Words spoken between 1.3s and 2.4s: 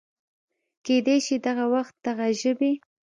چې دغه وخت دغه